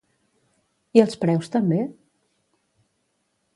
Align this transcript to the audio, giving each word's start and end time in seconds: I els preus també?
I 0.99 1.03
els 1.03 1.19
preus 1.25 1.53
també? 1.57 1.79